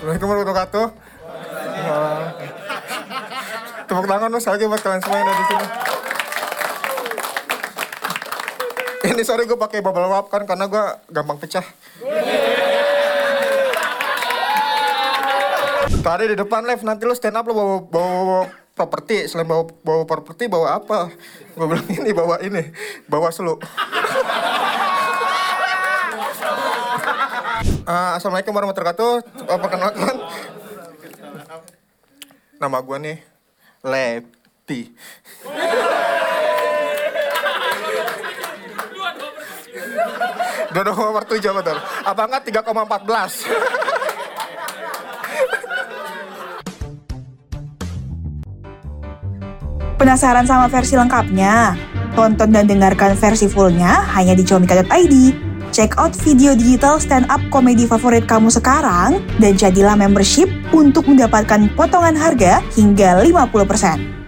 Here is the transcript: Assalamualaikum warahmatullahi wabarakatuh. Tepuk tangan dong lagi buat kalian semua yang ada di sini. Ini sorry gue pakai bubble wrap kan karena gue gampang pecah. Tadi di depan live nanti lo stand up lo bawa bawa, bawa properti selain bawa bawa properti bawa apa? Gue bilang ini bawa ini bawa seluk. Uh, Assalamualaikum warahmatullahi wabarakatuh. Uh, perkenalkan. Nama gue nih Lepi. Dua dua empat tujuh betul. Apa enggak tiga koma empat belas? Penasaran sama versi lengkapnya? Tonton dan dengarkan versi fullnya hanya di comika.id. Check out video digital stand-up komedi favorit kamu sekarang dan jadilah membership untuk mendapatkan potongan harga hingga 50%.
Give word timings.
Assalamualaikum 0.00 0.32
warahmatullahi 0.32 0.96
wabarakatuh. 0.96 3.84
Tepuk 3.84 4.06
tangan 4.08 4.28
dong 4.32 4.40
lagi 4.48 4.64
buat 4.64 4.80
kalian 4.80 4.96
semua 5.04 5.18
yang 5.20 5.28
ada 5.28 5.34
di 5.36 5.44
sini. 5.44 5.66
Ini 9.12 9.22
sorry 9.28 9.44
gue 9.44 9.58
pakai 9.60 9.84
bubble 9.84 10.08
wrap 10.08 10.32
kan 10.32 10.48
karena 10.48 10.72
gue 10.72 10.84
gampang 11.12 11.36
pecah. 11.36 11.60
Tadi 16.00 16.24
di 16.32 16.36
depan 16.40 16.64
live 16.64 16.80
nanti 16.80 17.04
lo 17.04 17.12
stand 17.12 17.36
up 17.36 17.44
lo 17.44 17.52
bawa 17.52 17.84
bawa, 17.84 18.48
bawa 18.48 18.48
properti 18.72 19.28
selain 19.28 19.44
bawa 19.44 19.68
bawa 19.84 20.08
properti 20.08 20.48
bawa 20.48 20.80
apa? 20.80 21.12
Gue 21.52 21.66
bilang 21.68 21.84
ini 21.92 22.10
bawa 22.16 22.40
ini 22.40 22.72
bawa 23.04 23.28
seluk. 23.28 23.60
Uh, 27.90 28.14
Assalamualaikum 28.14 28.54
warahmatullahi 28.54 28.94
wabarakatuh. 28.94 29.12
Uh, 29.50 29.58
perkenalkan. 29.58 30.14
Nama 32.62 32.76
gue 32.86 32.96
nih 33.02 33.18
Lepi. 33.82 34.80
Dua 40.70 40.82
dua 40.86 41.06
empat 41.10 41.26
tujuh 41.34 41.50
betul. 41.50 41.76
Apa 42.06 42.20
enggak 42.30 42.42
tiga 42.46 42.60
koma 42.62 42.86
empat 42.86 43.02
belas? 43.02 43.42
Penasaran 49.98 50.46
sama 50.46 50.70
versi 50.70 50.94
lengkapnya? 50.94 51.74
Tonton 52.14 52.54
dan 52.54 52.70
dengarkan 52.70 53.18
versi 53.18 53.50
fullnya 53.50 54.14
hanya 54.14 54.38
di 54.38 54.46
comika.id. 54.46 55.49
Check 55.70 55.94
out 56.02 56.10
video 56.26 56.58
digital 56.58 56.98
stand-up 56.98 57.38
komedi 57.54 57.86
favorit 57.86 58.26
kamu 58.26 58.50
sekarang 58.50 59.22
dan 59.38 59.54
jadilah 59.54 59.94
membership 59.94 60.50
untuk 60.74 61.06
mendapatkan 61.06 61.70
potongan 61.78 62.18
harga 62.18 62.58
hingga 62.74 63.22
50%. 63.22 64.19